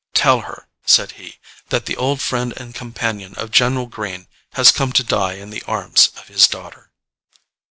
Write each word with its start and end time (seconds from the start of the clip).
"Tell 0.15 0.39
her," 0.39 0.67
said 0.83 1.11
he, 1.11 1.37
"that 1.69 1.85
the 1.85 1.95
old 1.95 2.21
friend 2.21 2.55
and 2.57 2.73
companion 2.73 3.35
of 3.35 3.51
General 3.51 3.85
Greene 3.85 4.25
has 4.53 4.71
come 4.71 4.91
to 4.93 5.03
die 5.03 5.33
in 5.33 5.51
the 5.51 5.61
arms 5.67 6.09
of 6.17 6.27
his 6.27 6.47
daughter." 6.47 6.91